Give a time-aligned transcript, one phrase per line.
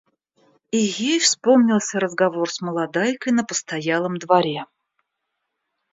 [0.71, 4.65] И ей вспомнился разговор с молодайкой на постоялом дворе.